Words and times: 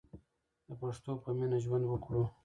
د 0.67 0.69
پښتو 0.81 1.11
په 1.23 1.29
مینه 1.37 1.57
ژوند 1.63 1.83
وکړو. 1.87 2.23